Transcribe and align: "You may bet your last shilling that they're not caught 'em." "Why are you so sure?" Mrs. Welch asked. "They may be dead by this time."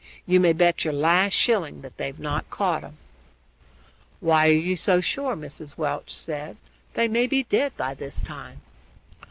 "You 0.25 0.39
may 0.39 0.51
bet 0.51 0.83
your 0.83 0.95
last 0.95 1.33
shilling 1.33 1.81
that 1.81 1.97
they're 1.97 2.15
not 2.17 2.49
caught 2.49 2.83
'em." 2.83 2.97
"Why 4.19 4.47
are 4.47 4.51
you 4.51 4.75
so 4.75 4.99
sure?" 4.99 5.35
Mrs. 5.35 5.77
Welch 5.77 6.09
asked. 6.27 6.57
"They 6.95 7.07
may 7.07 7.27
be 7.27 7.43
dead 7.43 7.77
by 7.77 7.93
this 7.93 8.19
time." 8.19 8.61